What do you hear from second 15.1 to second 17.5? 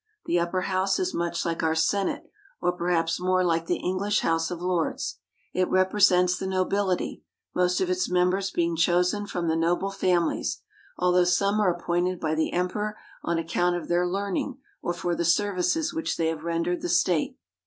the services which they have rendered the state.